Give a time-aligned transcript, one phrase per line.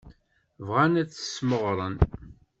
[0.67, 1.95] Bɣan ad t-smeɣren.